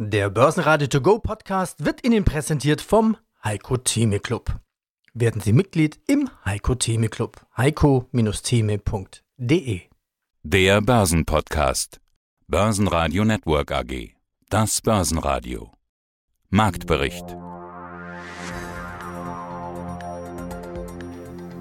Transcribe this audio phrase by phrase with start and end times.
[0.00, 4.60] Der Börsenradio To Go Podcast wird Ihnen präsentiert vom Heiko Theme Club.
[5.12, 7.44] Werden Sie Mitglied im Heiko Theme Club.
[7.56, 9.80] heiko-theme.de
[10.44, 12.00] Der Börsenpodcast.
[12.46, 14.14] Börsenradio Network AG.
[14.50, 15.72] Das Börsenradio.
[16.48, 17.26] Marktbericht.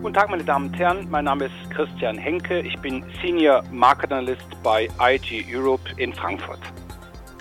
[0.04, 1.10] Guten Tag, meine Damen und Herren.
[1.10, 2.60] Mein Name ist Christian Henke.
[2.60, 6.60] Ich bin Senior Market Analyst bei IG Europe in Frankfurt.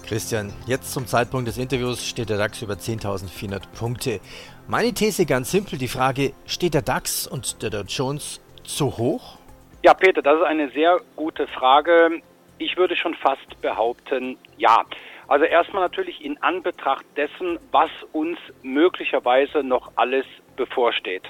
[0.06, 4.20] Christian, jetzt zum Zeitpunkt des Interviews steht der DAX über 10.400 Punkte.
[4.68, 9.38] Meine These ganz simpel, die Frage, steht der DAX und der Dow Jones zu hoch?
[9.82, 12.22] Ja, Peter, das ist eine sehr gute Frage.
[12.58, 14.84] Ich würde schon fast behaupten, ja.
[15.26, 21.24] Also erstmal natürlich in Anbetracht dessen, was uns möglicherweise noch alles bevorsteht.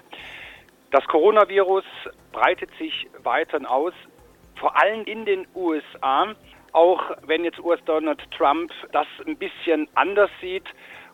[0.91, 1.85] Das Coronavirus
[2.31, 3.95] breitet sich weiterhin aus,
[4.57, 6.35] vor allem in den USA
[6.73, 10.65] auch wenn jetzt US Donald Trump das ein bisschen anders sieht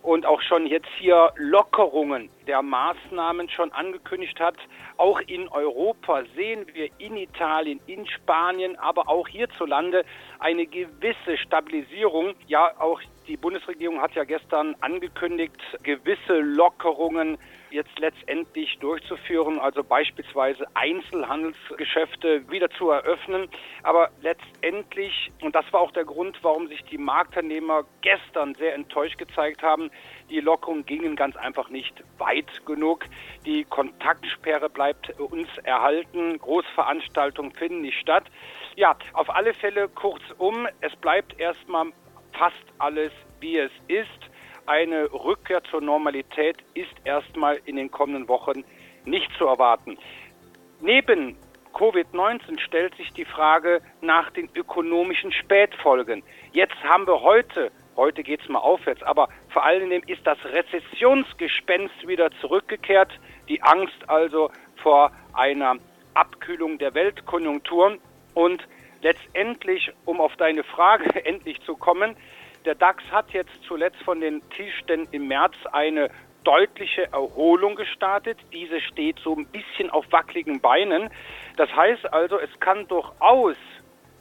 [0.02, 4.56] und auch schon jetzt hier Lockerungen der Maßnahmen schon angekündigt hat.
[4.96, 10.04] Auch in Europa sehen wir in Italien, in Spanien, aber auch hierzulande
[10.40, 12.34] eine gewisse Stabilisierung.
[12.46, 17.38] Ja, auch die Bundesregierung hat ja gestern angekündigt, gewisse Lockerungen
[17.72, 23.48] jetzt letztendlich durchzuführen, also beispielsweise Einzelhandelsgeschäfte wieder zu eröffnen.
[23.82, 29.18] Aber letztendlich, und das war auch der Grund, warum sich die Marktteilnehmer gestern sehr enttäuscht
[29.18, 29.90] gezeigt haben,
[30.30, 33.04] die Lockerungen gingen ganz einfach nicht weit genug.
[33.44, 36.38] Die Kontaktsperre bleibt uns erhalten.
[36.38, 38.24] Großveranstaltungen finden nicht statt.
[38.76, 41.92] Ja, auf alle Fälle kurzum, es bleibt erstmal
[42.32, 44.08] fast alles, wie es ist.
[44.66, 48.64] Eine Rückkehr zur Normalität ist erstmal in den kommenden Wochen
[49.04, 49.98] nicht zu erwarten.
[50.80, 51.36] Neben
[51.72, 56.22] Covid-19 stellt sich die Frage nach den ökonomischen Spätfolgen.
[56.52, 60.38] Jetzt haben wir heute, heute geht es mal aufwärts, aber vor allen Dingen ist das
[60.44, 63.10] Rezessionsgespenst wieder zurückgekehrt.
[63.48, 65.76] Die Angst also vor einer
[66.14, 67.98] Abkühlung der Weltkonjunktur.
[68.34, 68.62] Und
[69.02, 72.16] letztendlich, um auf deine Frage endlich zu kommen,
[72.64, 76.10] der DAX hat jetzt zuletzt von den Tiefständen im März eine
[76.44, 78.38] deutliche Erholung gestartet.
[78.52, 81.10] Diese steht so ein bisschen auf wackeligen Beinen.
[81.56, 83.56] Das heißt also, es kann durchaus,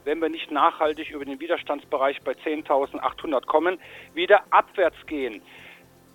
[0.03, 3.79] wenn wir nicht nachhaltig über den Widerstandsbereich bei 10.800 kommen,
[4.13, 5.41] wieder abwärts gehen.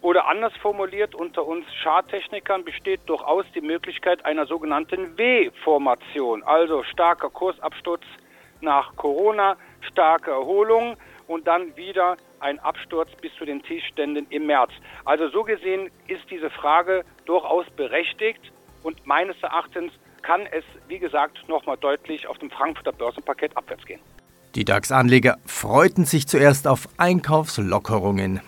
[0.02, 7.30] Oder anders formuliert, unter uns Charttechnikern besteht durchaus die Möglichkeit einer sogenannten W-Formation, also starker
[7.30, 8.02] Kursabsturz
[8.60, 14.70] nach Corona, starke Erholung und dann wieder ein Absturz bis zu den Tiefständen im März.
[15.04, 19.92] Also so gesehen ist diese Frage durchaus berechtigt und meines Erachtens
[20.22, 24.00] kann es, wie gesagt, nochmal deutlich auf dem Frankfurter Börsenpaket abwärts gehen.
[24.54, 28.40] Die DAX-Anleger freuten sich zuerst auf Einkaufslockerungen.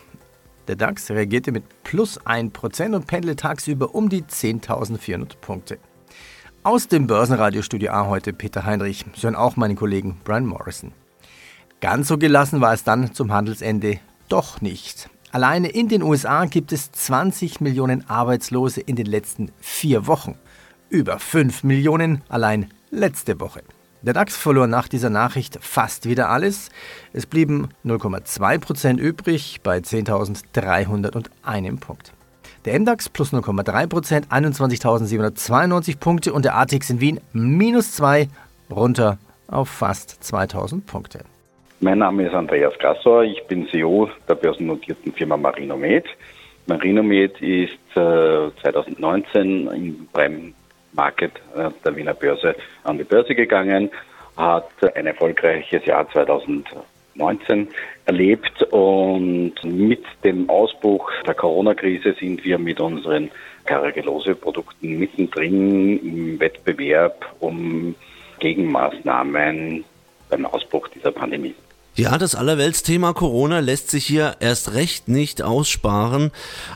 [0.67, 5.79] Der DAX reagierte mit plus 1% und pendelte tagsüber um die 10.400 Punkte.
[6.63, 10.93] Aus dem Börsenradiostudio A heute Peter Heinrich, so auch meinen Kollegen Brian Morrison.
[11.81, 15.09] Ganz so gelassen war es dann zum Handelsende doch nicht.
[15.31, 20.35] Alleine in den USA gibt es 20 Millionen Arbeitslose in den letzten vier Wochen.
[20.89, 23.63] Über 5 Millionen allein letzte Woche.
[24.03, 26.71] Der DAX verlor nach dieser Nachricht fast wieder alles.
[27.13, 32.13] Es blieben 0,2% übrig bei 10.301 Punkt.
[32.65, 38.29] Der MDAX plus 0,3%, 21.792 Punkte und der ATX in Wien minus 2,
[38.71, 41.25] runter auf fast 2.000 Punkte.
[41.81, 46.07] Mein Name ist Andreas Gassauer, ich bin CEO der börsennotierten Firma Marinomed.
[46.67, 50.55] Marinomed ist äh, 2019 im Prime
[50.93, 53.91] Market äh, der Wiener Börse an die Börse gegangen,
[54.37, 57.69] hat ein erfolgreiches Jahr 2019
[58.07, 63.31] erlebt und mit dem Ausbruch der Corona-Krise sind wir mit unseren
[63.67, 67.95] Karagelose-Produkten mittendrin im Wettbewerb um
[68.41, 69.85] Gegenmaßnahmen
[70.29, 71.55] beim Ausbruch dieser Pandemie.
[71.99, 76.31] Ja, das Allerweltsthema Corona lässt sich hier erst recht nicht aussparen,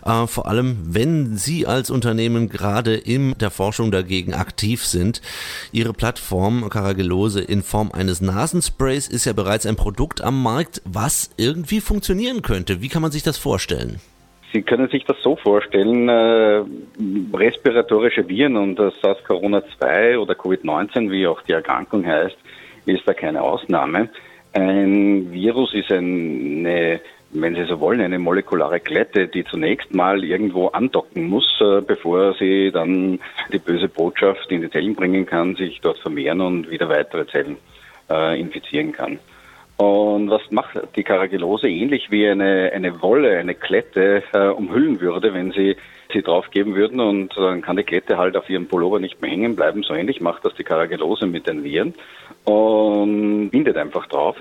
[0.04, 5.22] äh, vor allem wenn Sie als Unternehmen gerade in der Forschung dagegen aktiv sind.
[5.70, 11.32] Ihre Plattform Karagelose in Form eines Nasensprays ist ja bereits ein Produkt am Markt, was
[11.36, 12.82] irgendwie funktionieren könnte.
[12.82, 14.00] Wie kann man sich das vorstellen?
[14.52, 16.64] Sie können sich das so vorstellen, äh,
[17.32, 22.36] respiratorische Viren und das SARS-CoV-2 oder Covid-19, wie auch die Erkrankung heißt,
[22.86, 24.08] ist da keine Ausnahme.
[24.52, 27.00] Ein Virus ist eine,
[27.30, 32.34] wenn Sie so wollen, eine molekulare Klette, die zunächst mal irgendwo andocken muss, äh, bevor
[32.34, 33.18] sie dann
[33.52, 37.56] die böse Botschaft in die Zellen bringen kann, sich dort vermehren und wieder weitere Zellen
[38.10, 39.18] äh, infizieren kann.
[39.78, 41.68] Und was macht die Karagellose?
[41.68, 45.76] Ähnlich wie eine, eine Wolle, eine Klette äh, umhüllen würde, wenn sie
[46.12, 49.56] sie draufgeben würden und dann kann die Klette halt auf ihrem Pullover nicht mehr hängen
[49.56, 49.82] bleiben.
[49.82, 51.94] So ähnlich macht das die Karagellose mit den Viren
[52.44, 54.36] und bindet einfach drauf.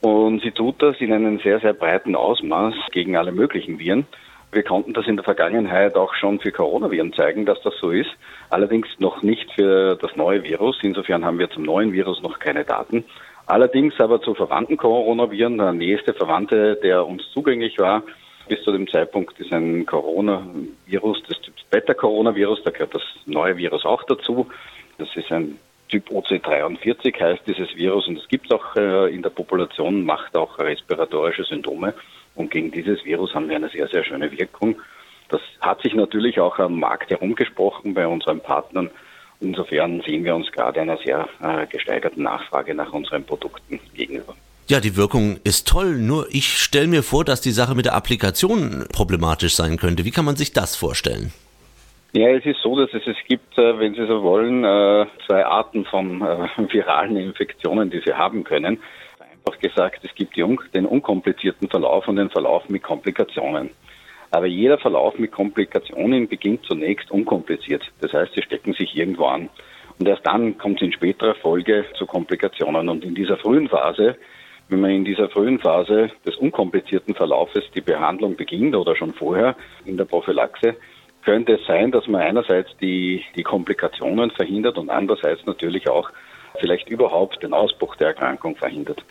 [0.00, 4.06] Und sie tut das in einem sehr, sehr breiten Ausmaß gegen alle möglichen Viren.
[4.50, 8.10] Wir konnten das in der Vergangenheit auch schon für Coronaviren zeigen, dass das so ist.
[8.48, 10.78] Allerdings noch nicht für das neue Virus.
[10.82, 13.04] Insofern haben wir zum neuen Virus noch keine Daten.
[13.46, 18.02] Allerdings aber zu verwandten Coronaviren, der nächste Verwandte, der uns zugänglich war,
[18.48, 23.84] bis zu dem Zeitpunkt ist ein Coronavirus des Typs Beta-Coronavirus, da gehört das neue Virus
[23.84, 24.46] auch dazu.
[24.96, 25.58] Das ist ein
[25.88, 30.58] Typ OC43 heißt dieses Virus und es gibt auch äh, in der Population, macht auch
[30.58, 31.94] respiratorische Symptome.
[32.34, 34.76] Und gegen dieses Virus haben wir eine sehr, sehr schöne Wirkung.
[35.28, 38.90] Das hat sich natürlich auch am Markt herumgesprochen bei unseren Partnern.
[39.40, 44.34] Insofern sehen wir uns gerade einer sehr äh, gesteigerten Nachfrage nach unseren Produkten gegenüber.
[44.68, 47.94] Ja, die Wirkung ist toll, nur ich stelle mir vor, dass die Sache mit der
[47.94, 50.04] Applikation problematisch sein könnte.
[50.04, 51.32] Wie kann man sich das vorstellen?
[52.12, 55.44] Ja, es ist so, dass es, es gibt, äh, wenn Sie so wollen, äh, zwei
[55.44, 58.80] Arten von äh, viralen Infektionen, die Sie haben können.
[59.20, 63.70] Einfach gesagt, es gibt den unkomplizierten Verlauf und den Verlauf mit Komplikationen.
[64.30, 67.82] Aber jeder Verlauf mit Komplikationen beginnt zunächst unkompliziert.
[68.00, 69.50] Das heißt, sie stecken sich irgendwo an.
[69.98, 72.88] Und erst dann kommt es in späterer Folge zu Komplikationen.
[72.88, 74.16] Und in dieser frühen Phase,
[74.68, 79.56] wenn man in dieser frühen Phase des unkomplizierten Verlaufes die Behandlung beginnt oder schon vorher
[79.84, 80.76] in der Prophylaxe,
[81.28, 86.08] könnte es sein, dass man einerseits die, die Komplikationen verhindert und andererseits natürlich auch
[86.58, 89.04] vielleicht überhaupt den Ausbruch der Erkrankung verhindert.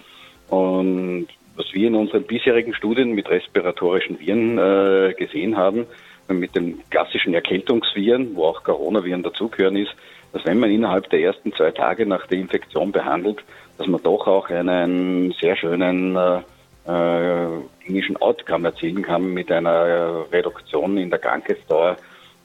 [0.49, 5.85] Und was wir in unseren bisherigen Studien mit respiratorischen Viren äh, gesehen haben,
[6.27, 9.93] mit den klassischen Erkältungsviren, wo auch Coronaviren dazugehören ist,
[10.33, 13.43] dass wenn man innerhalb der ersten zwei Tage nach der Infektion behandelt,
[13.77, 16.39] dass man doch auch einen sehr schönen äh,
[16.87, 17.47] äh,
[17.85, 21.97] klinischen Outcome erzielen kann mit einer Reduktion in der Krankheitsdauer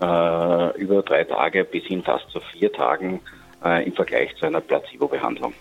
[0.02, 3.20] äh, über drei Tage bis hin fast zu vier Tagen
[3.64, 5.54] äh, im Vergleich zu einer Placebo-Behandlung.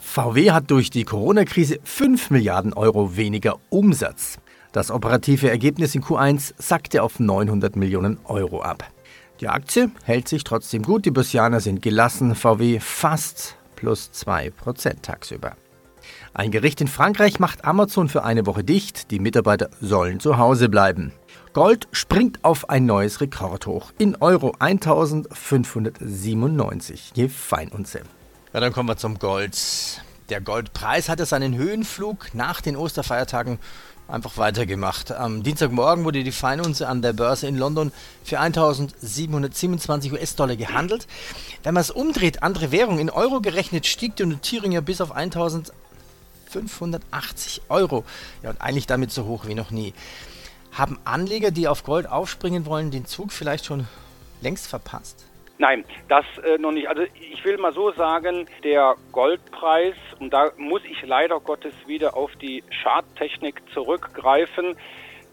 [0.00, 4.38] VW hat durch die Corona-Krise 5 Milliarden Euro weniger Umsatz.
[4.72, 8.84] Das operative Ergebnis in Q1 sackte auf 900 Millionen Euro ab.
[9.40, 15.56] Die Aktie hält sich trotzdem gut, die Börsianer sind gelassen, VW fast plus 2% tagsüber.
[16.32, 20.68] Ein Gericht in Frankreich macht Amazon für eine Woche dicht, die Mitarbeiter sollen zu Hause
[20.68, 21.12] bleiben.
[21.56, 28.02] Gold springt auf ein neues Rekordhoch in Euro 1597 je Feinunze.
[28.52, 29.56] Ja, dann kommen wir zum Gold.
[30.28, 33.58] Der Goldpreis hatte seinen Höhenflug nach den Osterfeiertagen
[34.06, 35.12] einfach weitergemacht.
[35.12, 37.90] Am Dienstagmorgen wurde die Feinunze an der Börse in London
[38.22, 41.06] für 1727 US-Dollar gehandelt.
[41.62, 45.12] Wenn man es umdreht, andere Währung, in Euro gerechnet, stieg die Notierung ja bis auf
[45.12, 48.04] 1580 Euro.
[48.42, 49.94] Ja, und eigentlich damit so hoch wie noch nie.
[50.76, 53.88] Haben Anleger, die auf Gold aufspringen wollen, den Zug vielleicht schon
[54.42, 55.26] längst verpasst?
[55.58, 56.86] Nein, das äh, noch nicht.
[56.86, 62.14] Also ich will mal so sagen, der Goldpreis, und da muss ich leider Gottes wieder
[62.14, 64.76] auf die Charttechnik zurückgreifen,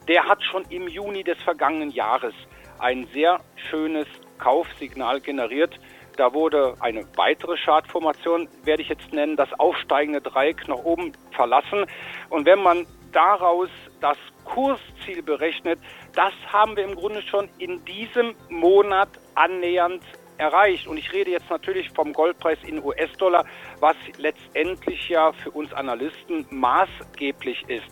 [0.08, 2.34] der hat schon im Juni des vergangenen Jahres
[2.80, 4.08] ein sehr schönes
[4.38, 5.78] Kaufsignal generiert.
[6.16, 11.86] Da wurde eine weitere Chartformation, werde ich jetzt nennen, das aufsteigende Dreieck nach oben verlassen.
[12.30, 13.70] Und wenn man daraus
[14.04, 15.80] das Kursziel berechnet,
[16.14, 20.04] das haben wir im Grunde schon in diesem Monat annähernd
[20.38, 20.88] erreicht.
[20.88, 23.46] Und ich rede jetzt natürlich vom Goldpreis in US-Dollar,
[23.80, 27.88] was letztendlich ja für uns Analysten maßgeblich ist.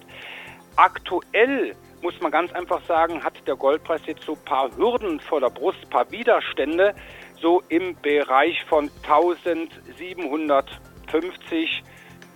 [0.75, 5.39] Aktuell muss man ganz einfach sagen, hat der Goldpreis jetzt so ein paar Hürden vor
[5.39, 6.93] der Brust, ein paar Widerstände,
[7.39, 11.83] so im Bereich von 1750,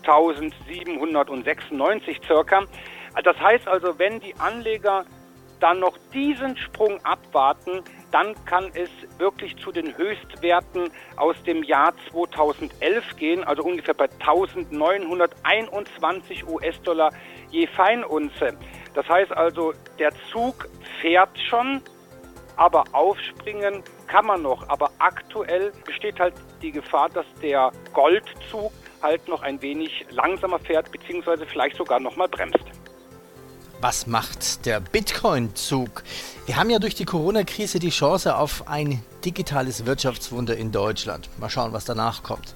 [0.03, 2.63] 1796 circa.
[3.23, 5.05] Das heißt also, wenn die Anleger
[5.59, 7.81] dann noch diesen Sprung abwarten,
[8.11, 14.09] dann kann es wirklich zu den Höchstwerten aus dem Jahr 2011 gehen, also ungefähr bei
[14.19, 17.11] 1921 US-Dollar
[17.51, 18.57] je Feinunze.
[18.93, 20.67] Das heißt also, der Zug
[21.01, 21.81] fährt schon,
[22.57, 24.67] aber aufspringen kann man noch.
[24.69, 30.91] Aber aktuell besteht halt die Gefahr, dass der Goldzug halt noch ein wenig langsamer fährt,
[30.91, 32.63] beziehungsweise vielleicht sogar noch mal bremst.
[33.81, 36.03] Was macht der Bitcoin-Zug?
[36.45, 41.29] Wir haben ja durch die Corona-Krise die Chance auf ein digitales Wirtschaftswunder in Deutschland.
[41.39, 42.55] Mal schauen, was danach kommt.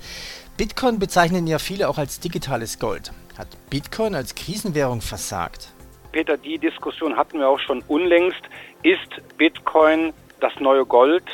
[0.58, 3.12] Bitcoin bezeichnen ja viele auch als digitales Gold.
[3.38, 5.74] Hat Bitcoin als Krisenwährung versagt?
[6.14, 8.42] Peter, die Diskussion hatten wir auch schon unlängst.
[8.84, 11.26] Ist Bitcoin das neue Gold?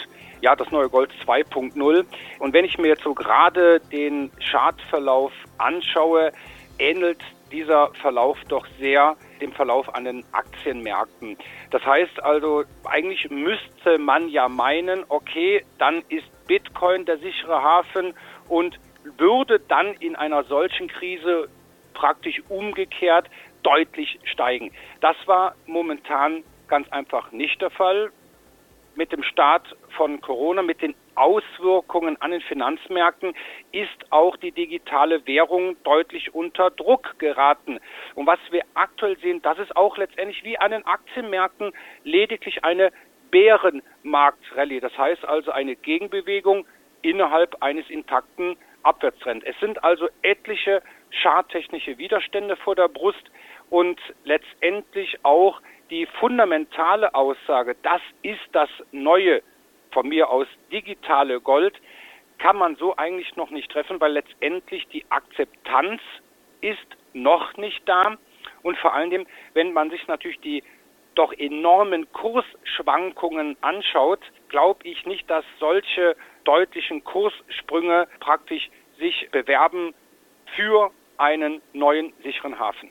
[0.41, 2.05] Ja, das neue Gold 2.0.
[2.39, 6.31] Und wenn ich mir jetzt so gerade den Chartverlauf anschaue,
[6.79, 7.19] ähnelt
[7.51, 11.37] dieser Verlauf doch sehr dem Verlauf an den Aktienmärkten.
[11.71, 18.13] Das heißt also, eigentlich müsste man ja meinen, okay, dann ist Bitcoin der sichere Hafen
[18.47, 18.79] und
[19.17, 21.49] würde dann in einer solchen Krise
[21.93, 23.29] praktisch umgekehrt
[23.63, 24.71] deutlich steigen.
[25.01, 28.11] Das war momentan ganz einfach nicht der Fall.
[28.95, 33.33] Mit dem Start von Corona, mit den Auswirkungen an den Finanzmärkten
[33.71, 37.79] ist auch die digitale Währung deutlich unter Druck geraten.
[38.15, 42.91] Und was wir aktuell sehen, das ist auch letztendlich wie an den Aktienmärkten lediglich eine
[43.31, 44.79] Bärenmarktrallye.
[44.79, 46.65] Das heißt also eine Gegenbewegung
[47.01, 49.45] innerhalb eines intakten Abwärtstrends.
[49.45, 50.81] Es sind also etliche
[51.11, 53.31] charttechnische Widerstände vor der Brust
[53.69, 59.41] und letztendlich auch die fundamentale Aussage, das ist das neue,
[59.95, 61.81] von mir aus digitale Gold,
[62.37, 66.01] kann man so eigentlich noch nicht treffen, weil letztendlich die Akzeptanz
[66.59, 68.17] ist noch nicht da.
[68.61, 70.63] Und vor allem, wenn man sich natürlich die
[71.15, 79.93] doch enormen Kursschwankungen anschaut, glaube ich nicht, dass solche deutlichen Kurssprünge praktisch sich bewerben
[80.57, 82.89] für einen neuen sicheren Hafen.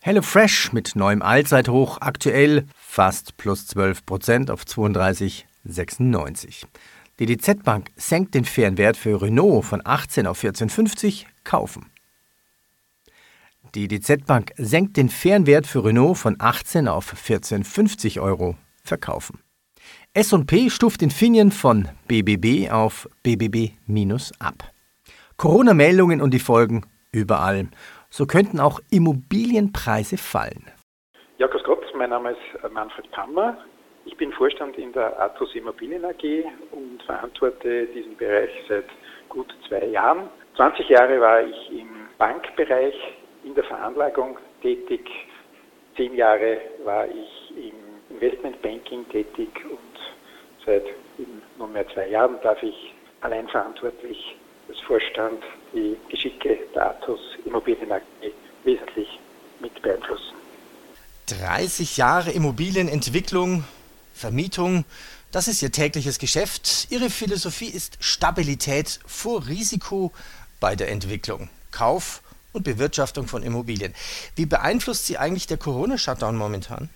[0.00, 4.64] HelloFresh mit neuem Allzeithoch aktuell fast plus 12 Prozent auf
[5.66, 6.66] 32,96.
[7.18, 11.90] Die DZ Bank senkt den fairen Wert für Renault von 18 auf 14,50 kaufen.
[13.74, 19.40] Die DZ Bank senkt den fairen Wert für Renault von 18 auf 14,50 Euro verkaufen.
[20.14, 23.72] S&P stuft Infineon von BBB auf BBB-
[24.38, 24.72] ab.
[25.36, 27.68] Corona-Meldungen und die Folgen überall
[28.10, 30.64] so könnten auch Immobilienpreise fallen.
[31.38, 33.56] Ja, grüß Gott, mein Name ist Manfred Kammer.
[34.20, 38.84] Ich bin Vorstand in der Atos Immobilien AG und verantworte diesen Bereich seit
[39.30, 40.28] gut zwei Jahren.
[40.56, 42.94] 20 Jahre war ich im Bankbereich
[43.44, 45.08] in der Veranlagung tätig.
[45.96, 50.84] Zehn Jahre war ich im Investmentbanking tätig und seit
[51.56, 54.36] nunmehr zwei Jahren darf ich allein verantwortlich
[54.68, 58.02] als Vorstand die Geschicke der Athos Immobilien AG
[58.64, 59.18] wesentlich
[59.60, 60.34] mit beeinflussen.
[61.26, 63.64] 30 Jahre Immobilienentwicklung,
[64.12, 64.84] Vermietung,
[65.32, 66.88] das ist Ihr tägliches Geschäft.
[66.90, 70.12] Ihre Philosophie ist Stabilität vor Risiko
[70.60, 73.94] bei der Entwicklung, Kauf und Bewirtschaftung von Immobilien.
[74.36, 76.90] Wie beeinflusst Sie eigentlich der Corona-Shutdown momentan?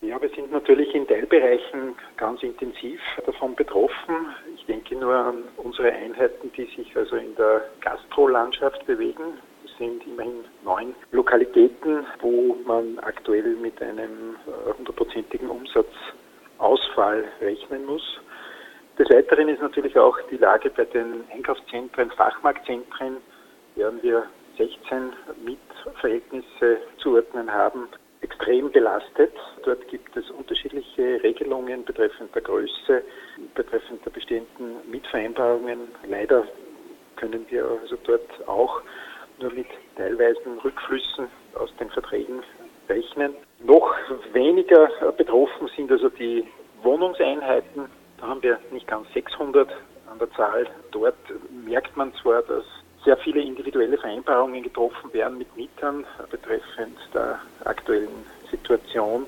[0.00, 4.34] Ja, wir sind natürlich in Teilbereichen ganz intensiv davon betroffen.
[4.56, 9.38] Ich denke nur an unsere Einheiten, die sich also in der Gastrolandschaft bewegen.
[9.82, 14.36] Sind immerhin neun Lokalitäten, wo man aktuell mit einem
[14.78, 18.20] hundertprozentigen Umsatzausfall rechnen muss.
[18.96, 23.16] Des Weiteren ist natürlich auch die Lage bei den Einkaufszentren, Fachmarktzentren,
[23.74, 27.88] werden wir 16 Mietverhältnisse zuordnen haben,
[28.20, 29.32] extrem belastet.
[29.64, 33.02] Dort gibt es unterschiedliche Regelungen betreffend der Größe,
[33.56, 35.88] betreffend der bestehenden Mietvereinbarungen.
[36.08, 36.44] Leider
[37.16, 38.80] können wir also dort auch
[39.42, 42.42] nur mit teilweisen Rückflüssen aus den Verträgen
[42.88, 43.34] rechnen.
[43.64, 43.94] Noch
[44.32, 46.44] weniger betroffen sind also die
[46.82, 47.86] Wohnungseinheiten.
[48.18, 49.68] Da haben wir nicht ganz 600
[50.10, 50.66] an der Zahl.
[50.90, 51.16] Dort
[51.64, 52.64] merkt man zwar, dass
[53.04, 59.26] sehr viele individuelle Vereinbarungen getroffen werden mit Mietern betreffend der aktuellen Situation.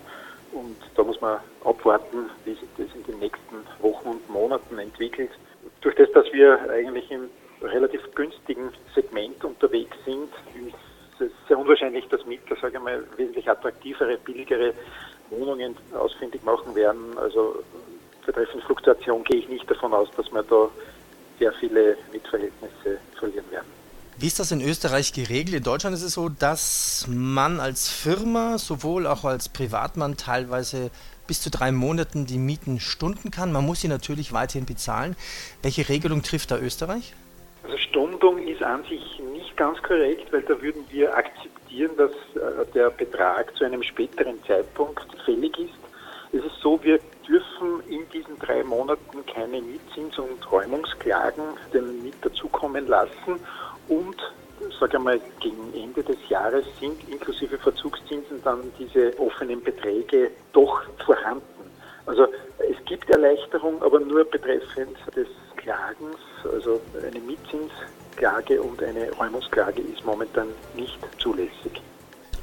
[0.52, 5.30] Und da muss man abwarten, wie sich das in den nächsten Wochen und Monaten entwickelt.
[5.80, 7.28] Durch das, dass wir eigentlich im
[7.64, 13.48] relativ günstigen Segment unterwegs sind, ist es sehr unwahrscheinlich, dass Mieter, sage ich mal, wesentlich
[13.48, 14.74] attraktivere, billigere
[15.30, 17.16] Wohnungen ausfindig machen werden.
[17.18, 17.62] Also
[18.26, 20.68] betreffend Fluktuation gehe ich nicht davon aus, dass wir da
[21.38, 23.66] sehr viele Mietverhältnisse verlieren werden.
[24.16, 25.56] Wie ist das in Österreich geregelt?
[25.56, 30.92] In Deutschland ist es so, dass man als Firma, sowohl auch als Privatmann teilweise
[31.26, 33.50] bis zu drei Monaten die Mieten stunden kann.
[33.50, 35.16] Man muss sie natürlich weiterhin bezahlen.
[35.62, 37.12] Welche Regelung trifft da Österreich?
[37.64, 42.66] Also Stundung ist an sich nicht ganz korrekt, weil da würden wir akzeptieren, dass äh,
[42.74, 45.74] der Betrag zu einem späteren Zeitpunkt fällig ist.
[46.32, 52.32] Es ist so, wir dürfen in diesen drei Monaten keine Mietzins- und Räumungsklagen dem Mieter
[52.34, 53.40] zukommen lassen
[53.88, 54.16] und
[54.78, 61.70] sage einmal, gegen Ende des Jahres sind inklusive Verzugszinsen dann diese offenen Beträge doch vorhanden.
[62.06, 62.26] Also
[62.58, 65.28] es gibt Erleichterung, aber nur betreffend des
[65.64, 71.80] Klagens, also eine Mietzinsklage und eine Räumungsklage ist momentan nicht zulässig.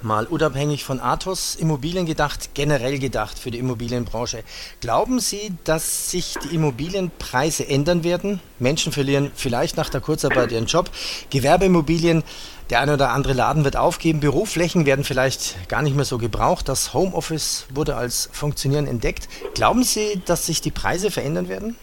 [0.01, 4.43] mal unabhängig von Athos Immobilien gedacht, generell gedacht für die Immobilienbranche.
[4.79, 8.39] Glauben Sie, dass sich die Immobilienpreise ändern werden?
[8.57, 10.89] Menschen verlieren vielleicht nach der Kurzarbeit ihren Job.
[11.29, 12.23] Gewerbeimmobilien,
[12.71, 14.21] der eine oder andere Laden wird aufgeben.
[14.21, 16.67] Büroflächen werden vielleicht gar nicht mehr so gebraucht.
[16.67, 19.29] Das Homeoffice wurde als funktionierend entdeckt.
[19.53, 21.77] Glauben Sie, dass sich die Preise verändern werden?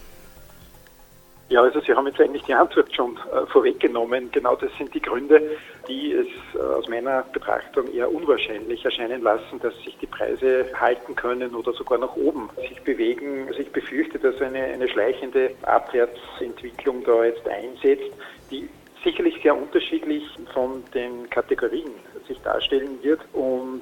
[1.50, 4.30] Ja, also Sie haben jetzt eigentlich die Antwort schon äh, vorweggenommen.
[4.32, 5.40] Genau das sind die Gründe,
[5.88, 11.14] die es äh, aus meiner Betrachtung eher unwahrscheinlich erscheinen lassen, dass sich die Preise halten
[11.16, 13.46] können oder sogar nach oben sich bewegen.
[13.48, 18.12] Also ich befürchte, dass eine, eine schleichende Abwärtsentwicklung da jetzt einsetzt,
[18.50, 18.68] die
[19.02, 21.92] sicherlich sehr unterschiedlich von den Kategorien
[22.26, 23.80] sich darstellen wird und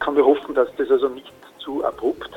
[0.00, 2.30] kann nur hoffen, dass das also nicht zu abrupt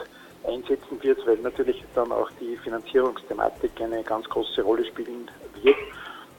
[0.48, 5.30] einsetzen wird, weil natürlich dann auch die Finanzierungsthematik eine ganz große Rolle spielen
[5.62, 5.75] wird.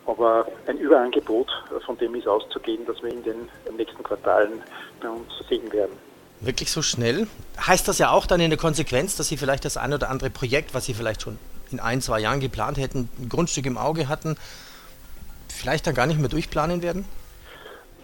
[0.06, 1.48] Aber ein Überangebot,
[1.84, 4.62] von dem ist auszugehen, dass wir in den nächsten Quartalen
[5.00, 5.92] bei uns sehen werden.
[6.40, 7.26] Wirklich so schnell?
[7.60, 10.30] Heißt das ja auch dann in der Konsequenz, dass Sie vielleicht das ein oder andere
[10.30, 11.38] Projekt, was Sie vielleicht schon
[11.70, 14.36] in ein, zwei Jahren geplant hätten, ein Grundstück im Auge hatten,
[15.48, 17.04] vielleicht dann gar nicht mehr durchplanen werden?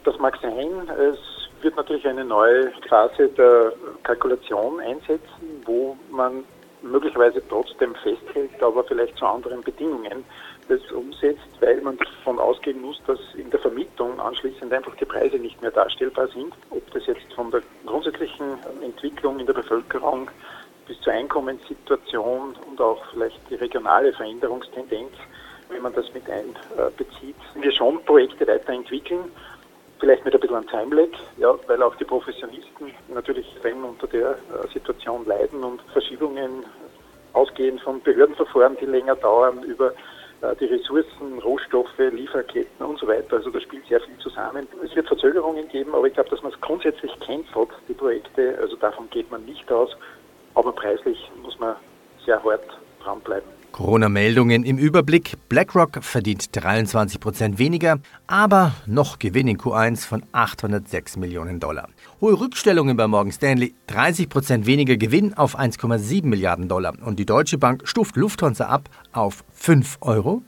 [0.05, 0.53] Das mag sein.
[0.99, 1.17] Es
[1.65, 6.45] wird natürlich eine neue Phase der Kalkulation einsetzen, wo man
[6.83, 10.25] möglicherweise trotzdem festhält, aber vielleicht zu anderen Bedingungen
[10.69, 15.37] das umsetzt, weil man davon ausgehen muss, dass in der Vermietung anschließend einfach die Preise
[15.37, 16.53] nicht mehr darstellbar sind.
[16.71, 20.31] Ob das jetzt von der grundsätzlichen Entwicklung in der Bevölkerung
[20.87, 25.13] bis zur Einkommenssituation und auch vielleicht die regionale Veränderungstendenz,
[25.71, 29.31] wenn man das mit einbezieht, wir schon Projekte weiterentwickeln
[29.99, 34.31] vielleicht mit ein bisschen an Timelag, ja, weil auch die Professionisten natürlich extrem unter der
[34.31, 36.65] äh, Situation leiden und Verschiebungen
[37.33, 39.93] ausgehend von Behördenverfahren, die länger dauern, über
[40.41, 43.37] äh, die Ressourcen, Rohstoffe, Lieferketten und so weiter.
[43.37, 44.67] Also da spielt sehr viel zusammen.
[44.85, 48.57] Es wird Verzögerungen geben, aber ich glaube, dass man es grundsätzlich cancelt, die Projekte.
[48.61, 49.91] Also davon geht man nicht aus.
[50.55, 51.77] Aber preislich muss man
[52.25, 53.64] sehr hart dranbleiben.
[53.75, 55.37] Corona-Meldungen im Überblick.
[55.49, 61.89] BlackRock verdient 23 Prozent weniger, aber noch Gewinn in Q1 von 806 Millionen Dollar.
[62.21, 66.95] Hohe Rückstellungen bei Morgan Stanley, 30 Prozent weniger Gewinn auf 1,7 Milliarden Dollar.
[67.05, 70.43] Und die Deutsche Bank stuft Lufthansa ab auf 5,70 Euro.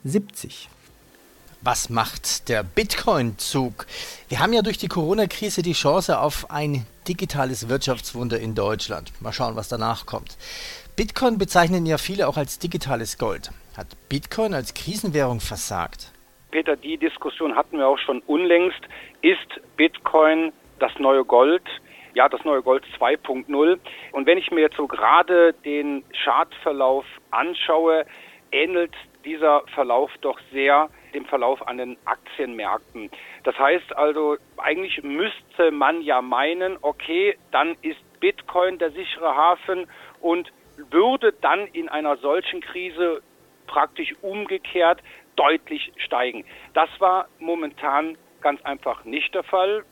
[1.62, 3.86] Was macht der Bitcoin-Zug?
[4.28, 9.10] Wir haben ja durch die Corona-Krise die Chance auf ein digitales Wirtschaftswunder in Deutschland.
[9.18, 10.36] Mal schauen, was danach kommt.
[10.96, 13.50] Bitcoin bezeichnen ja viele auch als digitales Gold.
[13.76, 16.11] Hat Bitcoin als Krisenwährung versagt?
[16.50, 18.80] Peter, die Diskussion hatten wir auch schon unlängst.
[19.20, 21.64] Ist Bitcoin das neue Gold?
[22.14, 23.78] Ja, das neue Gold 2.0.
[24.12, 28.06] Und wenn ich mir jetzt so gerade den Chartverlauf anschaue,
[28.50, 28.94] ähnelt
[29.26, 33.11] dieser Verlauf doch sehr dem Verlauf an den Aktienmärkten.
[33.44, 39.87] Das heißt also, eigentlich müsste man ja meinen, okay, dann ist Bitcoin der sichere Hafen
[40.22, 40.50] und
[40.90, 43.22] würde dann in einer solchen Krise
[43.66, 45.02] praktisch umgekehrt
[45.36, 46.44] deutlich steigen.
[46.74, 49.84] Das war momentan ganz einfach nicht der Fall.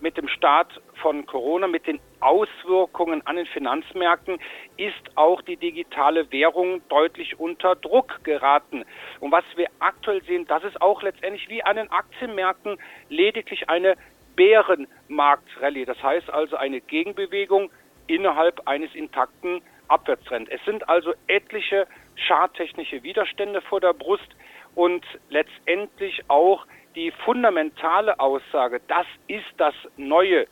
[0.00, 4.38] Mit dem Start von Corona, mit den Auswirkungen an den Finanzmärkten
[4.76, 8.84] ist auch die digitale Währung deutlich unter Druck geraten.
[9.18, 13.96] Und was wir aktuell sehen, das ist auch letztendlich wie an den Aktienmärkten lediglich eine
[14.36, 15.84] Bärenmarktrallye.
[15.84, 17.70] Das heißt also eine Gegenbewegung
[18.06, 20.48] innerhalb eines intakten Abwärtstrend.
[20.50, 24.28] Es sind also etliche charttechnische Widerstände vor der Brust
[24.74, 30.46] und letztendlich auch die fundamentale Aussage, das ist das neue,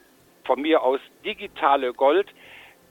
[0.45, 2.29] von mir aus digitale Gold,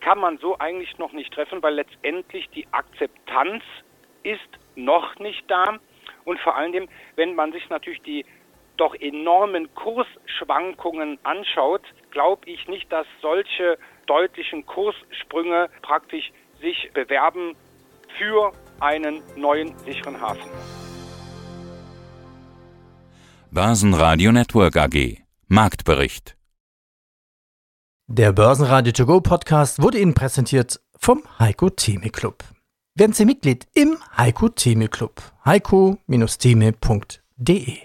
[0.02, 3.64] kann man so eigentlich noch nicht treffen, weil letztendlich die Akzeptanz
[4.24, 4.42] ist
[4.76, 5.80] noch nicht da.
[6.26, 8.26] Und vor allem, wenn man sich natürlich die
[8.78, 13.78] doch enormen Kursschwankungen anschaut, glaube ich nicht, dass solche
[14.08, 17.56] deutlichen Kurssprünge praktisch sich bewerben
[18.18, 20.50] für einen neuen sicheren Hafen.
[23.52, 26.36] Börsenradio Network AG Marktbericht
[28.08, 32.44] Der Börsenradio To Go Podcast wurde Ihnen präsentiert vom Heiko Theme Club.
[32.96, 35.22] Werden Sie Mitglied im Heiko Theme Club.
[35.46, 37.78] heiko-theme.de